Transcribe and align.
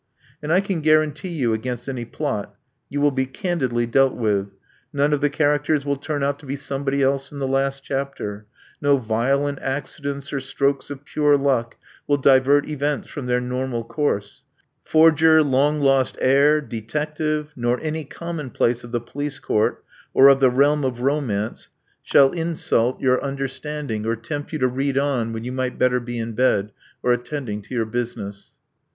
And 0.41 0.51
I 0.51 0.61
can 0.61 0.81
guarantee 0.81 1.39
youag; 1.39 1.61
ainst 1.61 1.87
any 1.87 2.05
plot. 2.05 2.55
You 2.89 2.99
will 3.01 3.11
be 3.11 3.27
candidly 3.27 3.85
dealt 3.85 4.15
with. 4.15 4.55
^Sone 4.95 5.13
of 5.13 5.21
the 5.21 5.29
characters 5.29 5.85
will 5.85 5.95
turn 5.95 6.23
out 6.23 6.39
to 6.39 6.47
be 6.47 6.55
somebody 6.55 7.03
else 7.03 7.31
in 7.31 7.37
the 7.37 7.47
last 7.47 7.83
chapter: 7.83 8.47
no 8.81 8.97
violent 8.97 9.59
accidents 9.59 10.33
or 10.33 10.39
strokes 10.39 10.89
of 10.89 11.05
pure 11.05 11.37
luck 11.37 11.77
will 12.07 12.17
divert 12.17 12.67
events 12.67 13.09
from 13.09 13.27
their 13.27 13.39
normal 13.39 13.83
course: 13.83 14.43
forger, 14.83 15.43
long 15.43 15.81
lost 15.81 16.17
heir, 16.19 16.61
detective, 16.61 17.53
nor 17.55 17.79
any 17.79 18.03
commonplace 18.03 18.83
of 18.83 18.91
the 18.91 19.01
police 19.01 19.37
court 19.37 19.85
or 20.15 20.29
of 20.29 20.39
the 20.39 20.49
realm 20.49 20.83
of 20.83 21.01
romance 21.03 21.69
shall 22.01 22.31
insult 22.31 22.99
your 22.99 23.17
viii 23.21 23.21
Love 23.21 23.21
Among 23.21 23.21
the 23.21 23.27
Artists 23.41 23.59
understanding, 23.61 24.05
or 24.07 24.15
tempt 24.15 24.51
you 24.51 24.57
to 24.57 24.67
read 24.67 24.97
on 24.97 25.31
when 25.31 25.43
you 25.43 25.51
might 25.51 25.77
better 25.77 25.99
be 25.99 26.17
in 26.17 26.33
bed 26.33 26.71
or 27.03 27.13
attending 27.13 27.61
to 27.61 27.75
your 27.75 27.85
business. 27.85 28.55